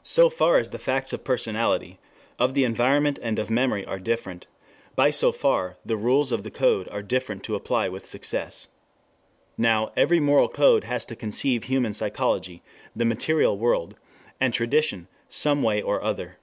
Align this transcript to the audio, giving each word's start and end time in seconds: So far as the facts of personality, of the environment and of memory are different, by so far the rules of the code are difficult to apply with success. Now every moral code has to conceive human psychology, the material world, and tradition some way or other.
So 0.00 0.30
far 0.30 0.56
as 0.56 0.70
the 0.70 0.78
facts 0.78 1.12
of 1.12 1.24
personality, 1.24 1.98
of 2.38 2.54
the 2.54 2.64
environment 2.64 3.18
and 3.20 3.38
of 3.38 3.50
memory 3.50 3.84
are 3.84 3.98
different, 3.98 4.46
by 4.96 5.10
so 5.10 5.30
far 5.30 5.76
the 5.84 5.94
rules 5.94 6.32
of 6.32 6.42
the 6.42 6.50
code 6.50 6.88
are 6.88 7.02
difficult 7.02 7.42
to 7.42 7.54
apply 7.54 7.90
with 7.90 8.06
success. 8.06 8.68
Now 9.58 9.92
every 9.94 10.20
moral 10.20 10.48
code 10.48 10.84
has 10.84 11.04
to 11.04 11.16
conceive 11.16 11.64
human 11.64 11.92
psychology, 11.92 12.62
the 12.96 13.04
material 13.04 13.58
world, 13.58 13.94
and 14.40 14.54
tradition 14.54 15.06
some 15.28 15.62
way 15.62 15.82
or 15.82 16.02
other. 16.02 16.38